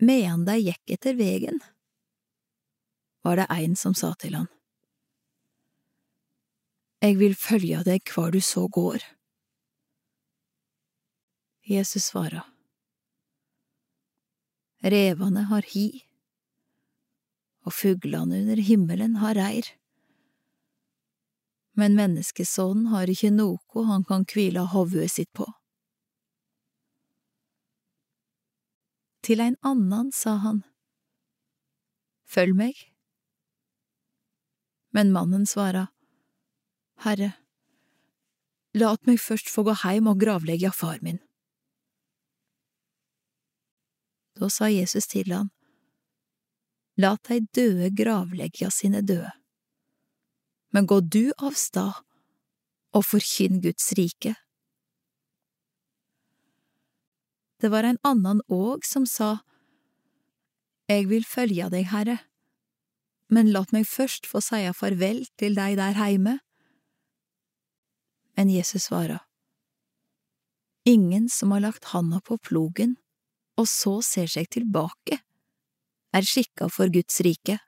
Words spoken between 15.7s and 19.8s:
hi, og fuglane under himmelen har reir,